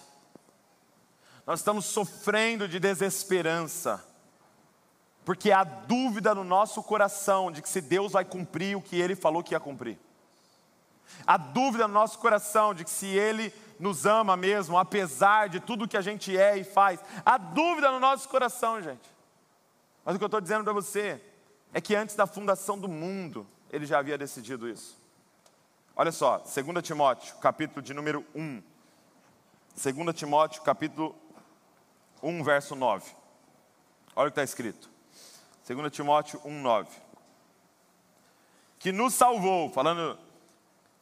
[1.46, 4.04] nós estamos sofrendo de desesperança,
[5.24, 9.16] porque há dúvida no nosso coração de que se Deus vai cumprir o que Ele
[9.16, 9.98] falou que ia cumprir
[11.26, 15.88] a dúvida no nosso coração de que se Ele nos ama mesmo, apesar de tudo
[15.88, 19.08] que a gente é e faz, a dúvida no nosso coração, gente.
[20.04, 21.20] Mas o que eu estou dizendo para você
[21.72, 25.00] é que antes da fundação do mundo, Ele já havia decidido isso.
[25.94, 28.62] Olha só, 2 Timóteo, capítulo de número 1.
[29.82, 31.14] 2 Timóteo, capítulo
[32.22, 33.10] 1, verso 9.
[34.14, 34.90] Olha o que está escrito.
[35.66, 36.88] 2 Timóteo 1, 9.
[38.78, 40.18] Que nos salvou, falando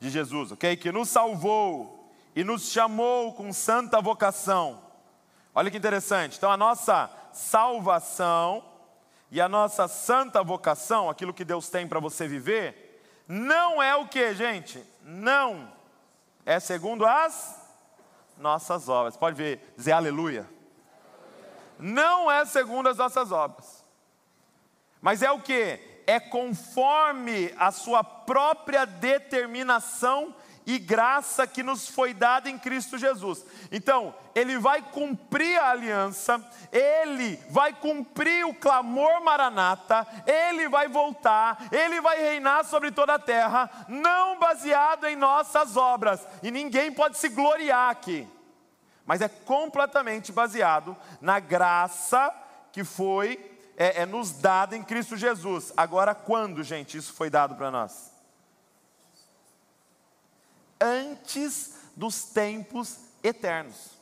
[0.05, 0.77] de Jesus, ok?
[0.77, 4.83] Que nos salvou e nos chamou com santa vocação.
[5.55, 6.37] Olha que interessante.
[6.37, 8.63] Então, a nossa salvação
[9.31, 14.07] e a nossa santa vocação, aquilo que Deus tem para você viver, não é o
[14.07, 14.85] que, gente?
[15.03, 15.73] Não
[16.45, 17.59] é segundo as
[18.37, 19.17] nossas obras.
[19.17, 20.47] Pode ver, dizer aleluia.
[21.79, 23.83] Não é segundo as nossas obras.
[25.01, 25.94] Mas é o que?
[26.07, 30.35] É conforme a sua própria determinação
[30.67, 33.45] e graça que nos foi dada em Cristo Jesus.
[33.71, 41.69] Então, ele vai cumprir a aliança, ele vai cumprir o clamor maranata, ele vai voltar,
[41.71, 47.19] ele vai reinar sobre toda a terra, não baseado em nossas obras, e ninguém pode
[47.19, 48.27] se gloriar aqui,
[49.05, 52.35] mas é completamente baseado na graça
[52.73, 55.73] que foi é, é nos dado em Cristo Jesus.
[55.77, 58.13] Agora, quando, gente, isso foi dado para nós?
[60.81, 63.95] Antes dos tempos eternos.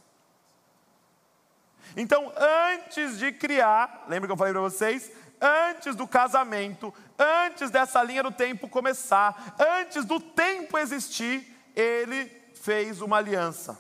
[1.97, 5.11] Então, antes de criar, lembra que eu falei para vocês?
[5.41, 13.01] Antes do casamento, antes dessa linha do tempo começar, antes do tempo existir, ele fez
[13.01, 13.79] uma aliança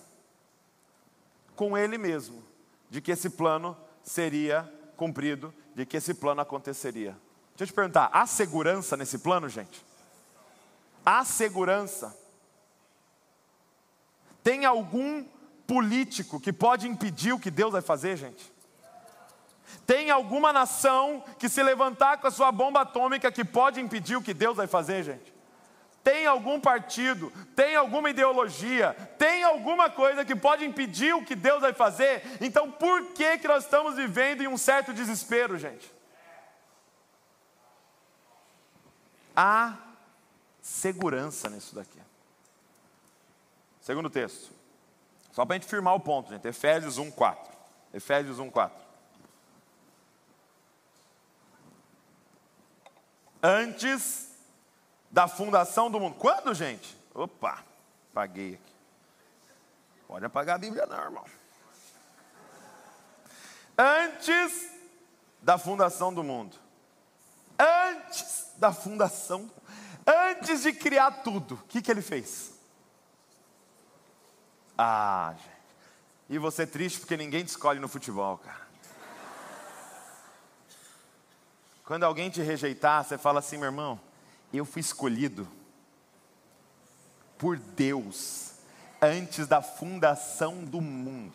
[1.55, 2.42] com ele mesmo,
[2.90, 7.16] de que esse plano seria cumprido de que esse plano aconteceria.
[7.50, 9.85] Deixa eu te perguntar: há segurança nesse plano, gente?
[11.04, 12.16] Há segurança?
[14.42, 15.24] Tem algum
[15.66, 18.52] político que pode impedir o que Deus vai fazer, gente?
[19.87, 24.22] Tem alguma nação que se levantar com a sua bomba atômica que pode impedir o
[24.22, 25.32] que Deus vai fazer, gente?
[26.02, 31.60] Tem algum partido, tem alguma ideologia, tem alguma coisa que pode impedir o que Deus
[31.60, 32.22] vai fazer?
[32.40, 35.92] Então por que, que nós estamos vivendo em um certo desespero, gente?
[39.34, 39.76] Há
[40.60, 42.00] segurança nisso daqui.
[43.80, 44.52] Segundo texto.
[45.32, 46.46] Só para a gente firmar o ponto, gente.
[46.46, 47.52] Efésios 1, 4.
[47.94, 48.82] Efésios 1, 4.
[53.42, 54.32] Antes
[55.12, 56.16] da fundação do mundo.
[56.16, 56.96] Quando, gente?
[57.14, 57.62] Opa,
[58.14, 58.72] paguei aqui.
[60.09, 61.25] Pode apagar a Bíblia, não, irmão.
[63.77, 64.70] Antes
[65.42, 66.57] da fundação do mundo.
[67.59, 69.51] Antes da fundação.
[70.07, 72.53] antes de criar tudo, o que, que ele fez?
[74.77, 75.53] Ah, gente.
[76.31, 78.62] E você triste porque ninguém te escolhe no futebol, cara.
[81.85, 84.01] Quando alguém te rejeitar, você fala assim, meu irmão,
[84.58, 85.48] eu fui escolhido
[87.38, 88.52] por Deus
[89.00, 91.34] antes da fundação do mundo.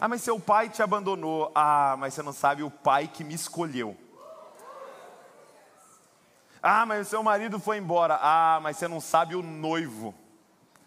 [0.00, 1.50] Ah, mas seu pai te abandonou.
[1.54, 3.96] Ah, mas você não sabe o pai que me escolheu.
[6.62, 8.18] Ah, mas seu marido foi embora.
[8.20, 10.14] Ah, mas você não sabe o noivo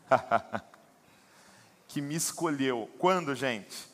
[1.87, 2.89] que me escolheu.
[2.97, 3.89] Quando, gente?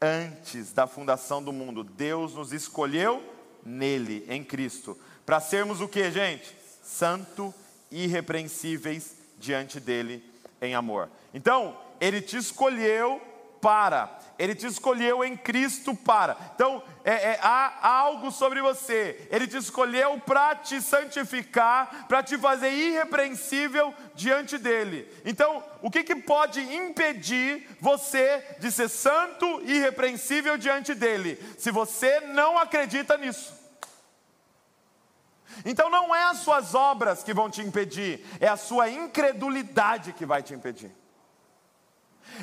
[0.00, 1.84] Antes da fundação do mundo.
[1.84, 3.22] Deus nos escolheu
[3.64, 4.98] nele, em Cristo.
[5.24, 6.61] Para sermos o que, gente?
[6.82, 7.54] Santo,
[7.90, 10.24] irrepreensíveis diante dele
[10.60, 11.08] em amor.
[11.32, 13.20] Então, ele te escolheu
[13.60, 16.36] para, ele te escolheu em Cristo para.
[16.54, 22.36] Então, é, é, há, algo sobre você, ele te escolheu para te santificar, para te
[22.36, 25.08] fazer irrepreensível diante dele.
[25.24, 31.38] Então, o que, que pode impedir você de ser santo e irrepreensível diante dele?
[31.56, 33.61] Se você não acredita nisso.
[35.64, 40.26] Então não é as suas obras que vão te impedir, é a sua incredulidade que
[40.26, 40.90] vai te impedir.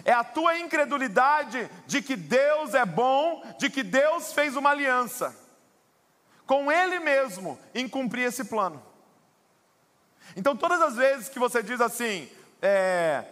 [0.05, 5.35] É a tua incredulidade de que Deus é bom, de que Deus fez uma aliança
[6.45, 8.81] com Ele mesmo em cumprir esse plano.
[10.35, 12.29] Então, todas as vezes que você diz assim,
[12.61, 13.23] é,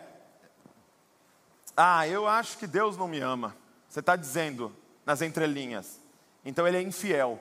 [1.76, 3.56] ah, eu acho que Deus não me ama,
[3.90, 6.00] você está dizendo nas entrelinhas,
[6.46, 7.40] então Ele é infiel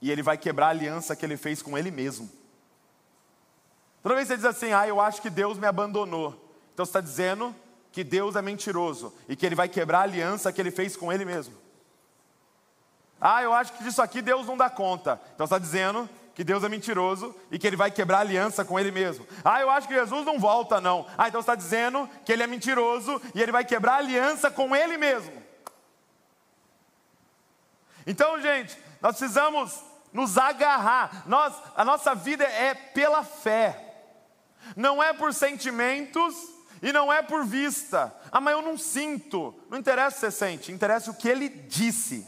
[0.00, 2.30] e ele vai quebrar a aliança que ele fez com ele mesmo.
[4.02, 6.30] Toda vez que você diz assim, ah, eu acho que Deus me abandonou,
[6.72, 7.54] então você está dizendo
[7.92, 11.12] que Deus é mentiroso e que ele vai quebrar a aliança que ele fez com
[11.12, 11.54] ele mesmo.
[13.20, 16.44] Ah, eu acho que disso aqui Deus não dá conta, então você está dizendo que
[16.44, 19.26] Deus é mentiroso e que ele vai quebrar a aliança com ele mesmo.
[19.44, 21.06] Ah, eu acho que Jesus não volta, não.
[21.18, 24.50] Ah, então você está dizendo que ele é mentiroso e ele vai quebrar a aliança
[24.50, 25.30] com ele mesmo.
[28.06, 31.24] Então, gente, nós precisamos nos agarrar.
[31.26, 33.86] Nós, a nossa vida é pela fé,
[34.76, 36.34] não é por sentimentos
[36.82, 38.14] e não é por vista.
[38.30, 39.54] Ah, mas eu não sinto.
[39.68, 42.26] Não interessa se você sente, interessa o que ele disse.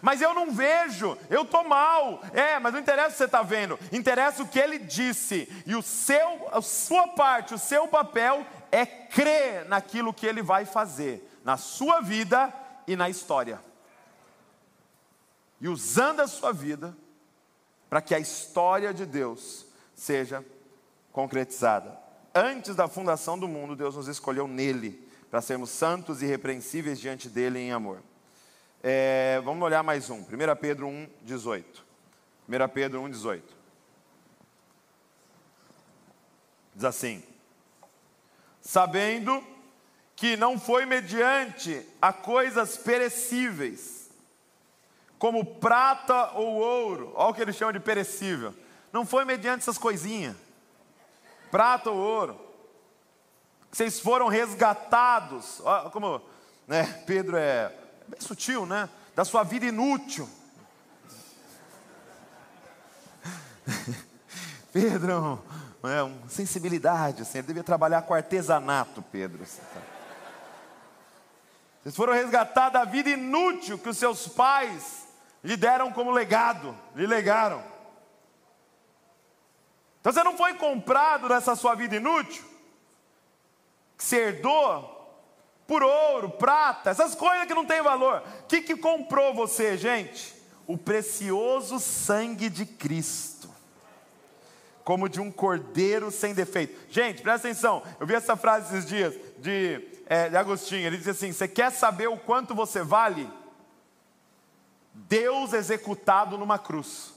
[0.00, 2.22] Mas eu não vejo, eu estou mal.
[2.32, 5.48] É, mas não interessa se você está vendo, interessa o que ele disse.
[5.66, 10.64] E o seu, a sua parte, o seu papel é crer naquilo que ele vai
[10.64, 12.52] fazer, na sua vida
[12.86, 13.67] e na história
[15.60, 16.96] e usando a sua vida
[17.88, 20.44] para que a história de Deus seja
[21.12, 21.98] concretizada.
[22.34, 27.28] Antes da fundação do mundo, Deus nos escolheu nele para sermos santos e irrepreensíveis diante
[27.28, 28.02] dele em amor.
[28.82, 30.26] É, vamos olhar mais um, 1
[30.60, 31.84] Pedro 1, 18.
[32.48, 33.56] 1 Pedro 1, 18.
[36.74, 37.22] Diz assim:
[38.60, 39.42] Sabendo
[40.14, 43.97] que não foi mediante a coisas perecíveis,
[45.18, 47.12] como prata ou ouro.
[47.14, 48.54] Olha o que ele chama de perecível.
[48.92, 50.36] Não foi mediante essas coisinhas,
[51.50, 52.40] prata ou ouro.
[53.70, 55.60] Vocês foram resgatados.
[55.60, 56.22] Olha como
[56.66, 57.72] né, Pedro é
[58.06, 58.88] bem sutil, né?
[59.14, 60.28] Da sua vida inútil.
[64.72, 65.42] Pedro
[65.82, 69.44] é uma sensibilidade, assim, ele devia trabalhar com artesanato, Pedro.
[71.82, 75.07] Vocês foram resgatados da vida inútil que os seus pais
[75.42, 77.62] lhe deram como legado, lhe legaram.
[80.00, 82.44] Então você não foi comprado nessa sua vida inútil,
[83.96, 84.96] que você herdou
[85.66, 88.22] por ouro, prata, essas coisas que não têm valor.
[88.40, 90.34] O que, que comprou você, gente?
[90.66, 93.50] O precioso sangue de Cristo,
[94.82, 96.78] como de um cordeiro sem defeito.
[96.90, 101.08] Gente, presta atenção, eu vi essa frase esses dias de, é, de Agostinho, ele diz
[101.08, 103.30] assim: Você quer saber o quanto você vale?
[105.06, 107.14] Deus executado numa cruz.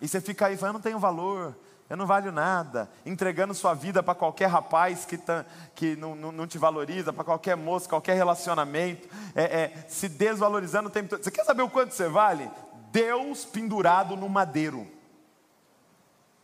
[0.00, 1.56] E você fica aí falando, eu não tenho valor,
[1.90, 5.44] eu não valho nada, entregando sua vida para qualquer rapaz que, tá,
[5.74, 10.88] que não, não, não, te valoriza, para qualquer moça, qualquer relacionamento, é, é, se desvalorizando
[10.88, 11.24] o tempo todo.
[11.24, 12.48] Você quer saber o quanto você vale?
[12.92, 14.86] Deus pendurado no madeiro.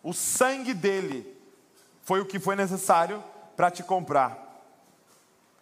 [0.02, 1.40] O sangue dele
[2.02, 3.22] foi o que foi necessário
[3.56, 4.43] para te comprar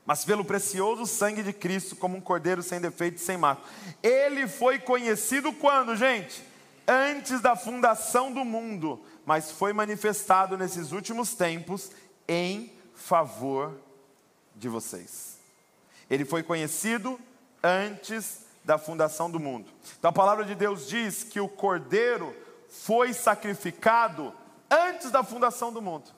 [0.04, 3.68] mas pelo precioso sangue de Cristo, como um cordeiro sem defeito e sem mácula.
[4.02, 6.42] Ele foi conhecido quando, gente?
[6.86, 11.92] Antes da fundação do mundo, mas foi manifestado nesses últimos tempos
[12.26, 13.78] em favor
[14.56, 15.38] de vocês.
[16.10, 17.18] Ele foi conhecido
[17.62, 19.70] antes da fundação do mundo.
[19.98, 22.34] Então a palavra de Deus diz que o cordeiro
[22.68, 24.32] foi sacrificado
[24.70, 26.10] antes da fundação do mundo.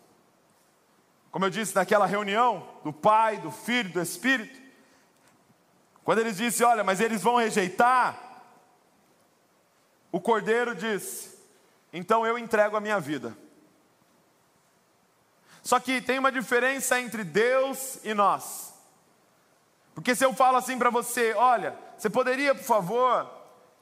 [1.35, 4.57] Como eu disse naquela reunião do Pai, do Filho, do Espírito,
[6.05, 8.45] quando eles disse, olha, mas eles vão rejeitar,
[10.13, 11.37] o Cordeiro disse:
[11.93, 13.37] então eu entrego a minha vida.
[15.61, 18.73] Só que tem uma diferença entre Deus e nós.
[19.93, 23.29] Porque se eu falo assim para você, olha, você poderia, por favor,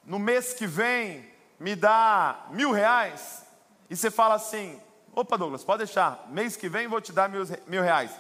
[0.06, 1.30] no mês que vem,
[1.60, 3.44] me dar mil reais?
[3.90, 4.80] E você fala assim,
[5.14, 8.10] opa Douglas, pode deixar, mês que vem vou te dar mil, mil reais.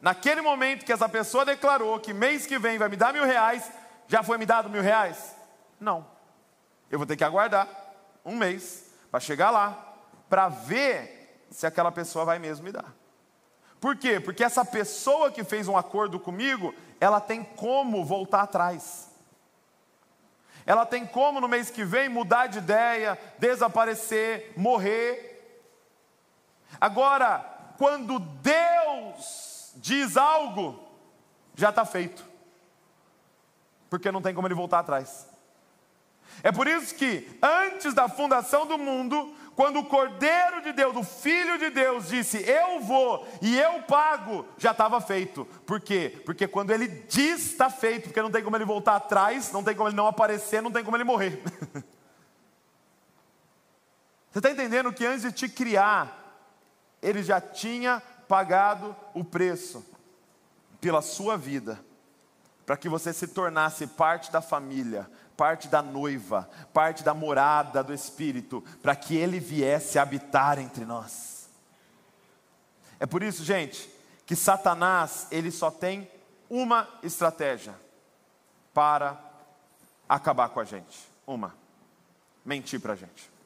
[0.00, 3.70] Naquele momento que essa pessoa declarou que mês que vem vai me dar mil reais,
[4.06, 5.34] já foi me dado mil reais?
[5.80, 6.06] Não.
[6.90, 7.68] Eu vou ter que aguardar
[8.24, 9.96] um mês para chegar lá,
[10.28, 12.94] para ver se aquela pessoa vai mesmo me dar.
[13.80, 14.20] Por quê?
[14.20, 19.08] Porque essa pessoa que fez um acordo comigo, ela tem como voltar atrás.
[20.66, 25.27] Ela tem como no mês que vem mudar de ideia, desaparecer, morrer.
[26.80, 27.38] Agora,
[27.76, 30.78] quando Deus diz algo,
[31.54, 32.24] já está feito.
[33.88, 35.26] Porque não tem como ele voltar atrás.
[36.42, 41.02] É por isso que, antes da fundação do mundo, quando o Cordeiro de Deus, o
[41.02, 45.44] Filho de Deus, disse: Eu vou e eu pago, já estava feito.
[45.66, 46.22] Por quê?
[46.24, 49.74] Porque quando ele diz está feito, porque não tem como ele voltar atrás, não tem
[49.74, 51.42] como ele não aparecer, não tem como ele morrer.
[54.30, 56.17] Você está entendendo que antes de te criar,
[57.02, 59.84] ele já tinha pagado o preço
[60.80, 61.78] pela sua vida,
[62.64, 67.94] para que você se tornasse parte da família, parte da noiva, parte da morada do
[67.94, 71.48] Espírito, para que ele viesse habitar entre nós.
[73.00, 73.88] É por isso, gente,
[74.26, 76.10] que Satanás, ele só tem
[76.50, 77.74] uma estratégia
[78.74, 79.18] para
[80.08, 80.98] acabar com a gente.
[81.26, 81.54] Uma:
[82.44, 83.37] mentir para a gente.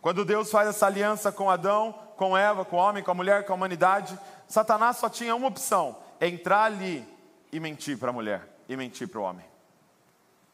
[0.00, 3.44] Quando Deus faz essa aliança com Adão, com Eva, com o homem, com a mulher,
[3.44, 7.06] com a humanidade, Satanás só tinha uma opção: entrar ali
[7.52, 9.50] e mentir para a mulher e mentir para o homem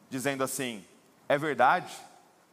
[0.08, 0.84] dizendo assim:
[1.28, 1.92] é verdade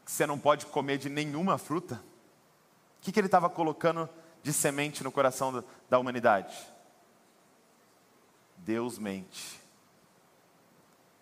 [0.06, 1.96] que você não pode comer de nenhuma fruta?
[1.96, 4.10] O que, que ele estava colocando
[4.42, 6.56] de semente no coração da humanidade?
[8.58, 9.62] Deus mente.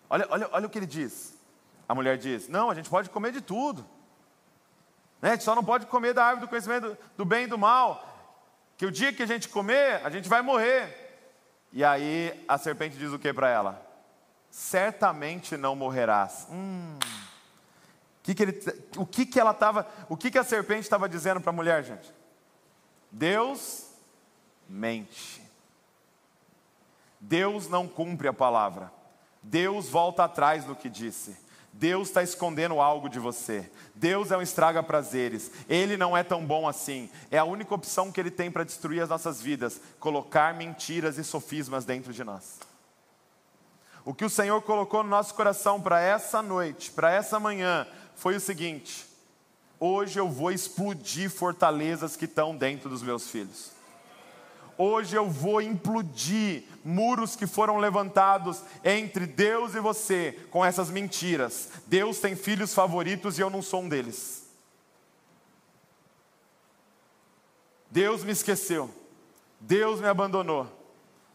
[0.08, 1.34] Olha, olha, olha o que ele diz.
[1.88, 3.84] A mulher diz: Não, a gente pode comer de tudo.
[5.22, 5.30] Né?
[5.30, 8.06] A gente só não pode comer da árvore do conhecimento do, bem e do mal.
[8.76, 10.98] Que o dia que a gente comer, a gente vai morrer.
[11.72, 13.92] E aí a serpente diz o que para ela?
[14.52, 16.46] certamente não morrerás.
[16.50, 16.98] Hum.
[18.22, 18.62] Que que ele,
[18.96, 21.82] o que, que ela estava, o que, que a serpente estava dizendo para a mulher,
[21.82, 22.12] gente?
[23.10, 23.90] Deus
[24.68, 25.42] mente.
[27.18, 28.92] Deus não cumpre a palavra.
[29.42, 31.36] Deus volta atrás do que disse.
[31.72, 33.70] Deus está escondendo algo de você.
[33.94, 35.50] Deus é um estraga prazeres.
[35.68, 37.08] Ele não é tão bom assim.
[37.30, 41.24] É a única opção que ele tem para destruir as nossas vidas: colocar mentiras e
[41.24, 42.60] sofismas dentro de nós.
[44.04, 48.36] O que o Senhor colocou no nosso coração para essa noite, para essa manhã, foi
[48.36, 49.06] o seguinte:
[49.80, 53.70] hoje eu vou explodir fortalezas que estão dentro dos meus filhos.
[54.76, 61.70] Hoje eu vou implodir muros que foram levantados entre Deus e você com essas mentiras.
[61.86, 64.42] Deus tem filhos favoritos e eu não sou um deles.
[67.90, 68.90] Deus me esqueceu.
[69.60, 70.66] Deus me abandonou.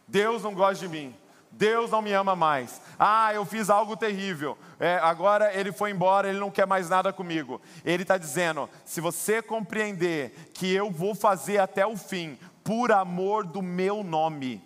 [0.06, 1.14] Deus não gosta de mim.
[1.50, 2.80] Deus não me ama mais.
[2.98, 4.58] Ah, eu fiz algo terrível.
[4.78, 7.60] É, agora ele foi embora, ele não quer mais nada comigo.
[7.84, 13.46] Ele está dizendo: se você compreender que eu vou fazer até o fim, por amor
[13.46, 14.62] do meu nome.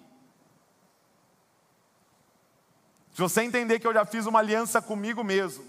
[3.12, 5.64] Se você entender que eu já fiz uma aliança comigo mesmo,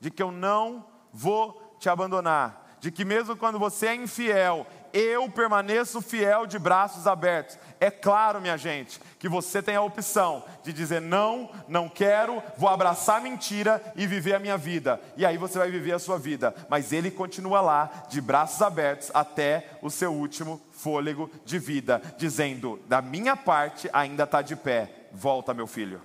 [0.00, 5.30] de que eu não vou te abandonar, de que mesmo quando você é infiel, eu
[5.30, 7.56] permaneço fiel de braços abertos.
[7.84, 12.70] É claro, minha gente, que você tem a opção de dizer não, não quero, vou
[12.70, 14.98] abraçar mentira e viver a minha vida.
[15.18, 19.10] E aí você vai viver a sua vida, mas ele continua lá, de braços abertos,
[19.12, 24.90] até o seu último fôlego de vida, dizendo: da minha parte ainda está de pé,
[25.12, 26.00] volta, meu filho.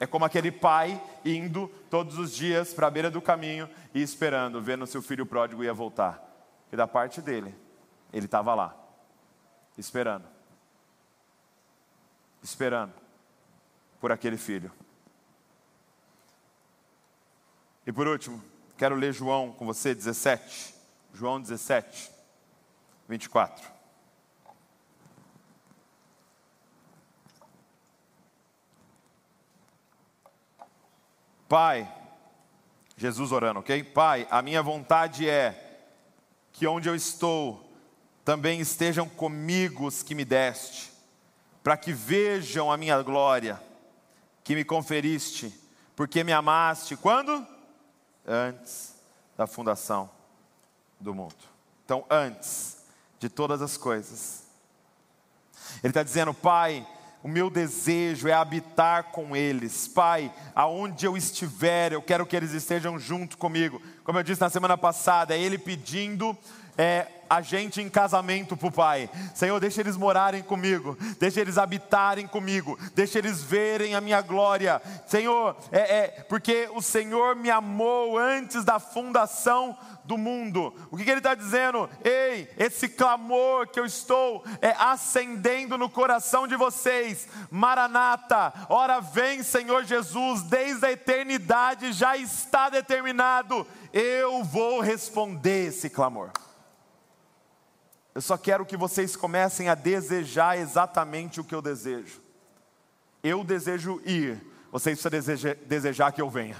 [0.00, 4.60] É como aquele pai indo todos os dias para a beira do caminho e esperando,
[4.60, 6.20] vendo seu filho pródigo ia voltar.
[6.72, 7.54] E da parte dele,
[8.12, 8.83] ele estava lá,
[9.76, 10.26] esperando.
[12.42, 12.92] Esperando
[14.00, 14.70] por aquele filho.
[17.86, 18.42] E por último,
[18.76, 20.74] quero ler João com você, 17.
[21.12, 22.10] João 17,
[23.08, 23.72] 24.
[31.48, 31.88] Pai,
[32.96, 33.84] Jesus orando, ok?
[33.84, 35.88] Pai, a minha vontade é
[36.52, 37.63] que onde eu estou
[38.24, 40.90] também estejam comigo os que me deste,
[41.62, 43.60] para que vejam a minha glória
[44.42, 45.52] que me conferiste,
[45.94, 46.96] porque me amaste.
[46.96, 47.46] Quando?
[48.26, 48.94] Antes
[49.36, 50.10] da fundação
[50.98, 51.34] do mundo.
[51.84, 52.78] Então, antes
[53.18, 54.44] de todas as coisas.
[55.82, 56.86] Ele está dizendo, Pai,
[57.22, 59.88] o meu desejo é habitar com eles.
[59.88, 63.80] Pai, aonde eu estiver, eu quero que eles estejam junto comigo.
[64.04, 66.36] Como eu disse na semana passada, é Ele pedindo
[66.76, 69.10] é, a gente em casamento para o Pai.
[69.34, 74.80] Senhor, deixa eles morarem comigo, deixa eles habitarem comigo, deixa eles verem a minha glória.
[75.06, 80.74] Senhor, é, é porque o Senhor me amou antes da fundação do mundo.
[80.90, 81.88] O que, que ele está dizendo?
[82.04, 89.42] Ei, esse clamor que eu estou é, acendendo no coração de vocês, Maranata, ora vem,
[89.42, 96.30] Senhor Jesus, desde a eternidade já está determinado, eu vou responder esse clamor.
[98.14, 102.20] Eu só quero que vocês comecem a desejar exatamente o que eu desejo.
[103.22, 104.40] Eu desejo ir,
[104.70, 106.56] vocês precisam desejar que eu venha.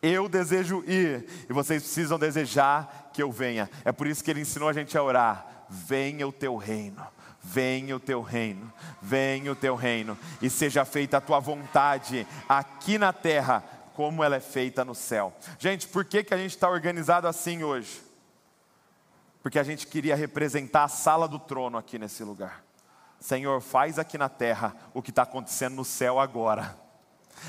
[0.00, 3.68] Eu desejo ir e vocês precisam desejar que eu venha.
[3.84, 7.06] É por isso que ele ensinou a gente a orar: venha o teu reino.
[7.44, 12.98] Venha o teu reino, venha o teu reino, e seja feita a tua vontade aqui
[12.98, 15.34] na terra, como ela é feita no céu.
[15.58, 18.00] Gente, por que, que a gente está organizado assim hoje?
[19.42, 22.64] Porque a gente queria representar a sala do trono aqui nesse lugar.
[23.18, 26.76] Senhor, faz aqui na terra o que está acontecendo no céu agora.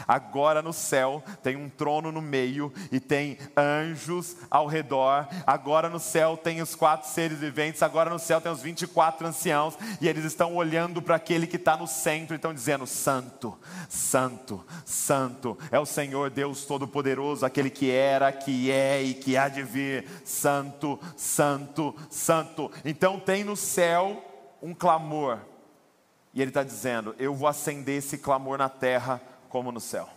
[0.07, 5.27] Agora no céu tem um trono no meio e tem anjos ao redor.
[5.45, 7.83] Agora no céu tem os quatro seres viventes.
[7.83, 9.77] Agora no céu tem os 24 anciãos.
[10.01, 13.57] E eles estão olhando para aquele que está no centro e estão dizendo: Santo,
[13.89, 19.47] Santo, Santo é o Senhor Deus Todo-Poderoso, aquele que era, que é e que há
[19.47, 20.05] de vir.
[20.25, 22.71] Santo, Santo, Santo.
[22.83, 24.23] Então tem no céu
[24.61, 25.39] um clamor.
[26.33, 29.21] E ele está dizendo: Eu vou acender esse clamor na terra
[29.53, 30.09] como no céu.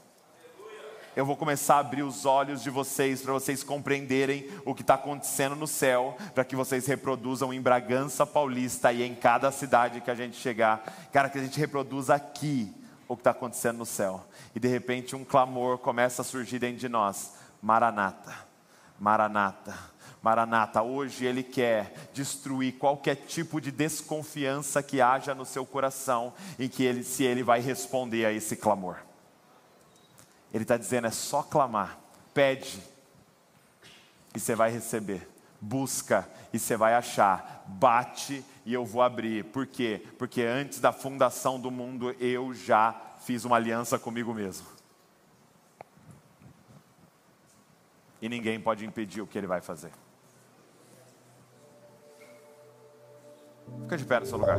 [1.15, 4.95] Eu vou começar a abrir os olhos de vocês para vocês compreenderem o que está
[4.95, 10.11] acontecendo no céu, para que vocês reproduzam em Bragança Paulista e em cada cidade que
[10.11, 10.83] a gente chegar,
[11.13, 12.75] cara, que a gente reproduza aqui
[13.07, 14.27] o que está acontecendo no céu.
[14.55, 18.35] E de repente um clamor começa a surgir dentro de nós: Maranata,
[18.99, 19.75] Maranata.
[20.23, 26.69] Maranata, hoje Ele quer destruir qualquer tipo de desconfiança que haja no seu coração, em
[26.69, 28.97] que ele, se Ele vai responder a esse clamor.
[30.57, 31.99] Ele está dizendo: é só clamar,
[32.33, 32.83] pede
[34.35, 35.29] e você vai receber,
[35.61, 39.45] busca e você vai achar, bate e eu vou abrir.
[39.45, 40.03] Por quê?
[40.19, 44.67] Porque antes da fundação do mundo eu já fiz uma aliança comigo mesmo.
[48.23, 49.93] E ninguém pode impedir o que ele vai fazer.
[53.83, 54.57] Fica de pé no seu lugar.